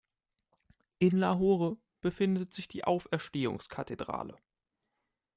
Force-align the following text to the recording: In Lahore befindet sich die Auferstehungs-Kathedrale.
In 0.97 1.15
Lahore 1.19 1.77
befindet 2.01 2.55
sich 2.55 2.67
die 2.67 2.85
Auferstehungs-Kathedrale. 2.85 4.35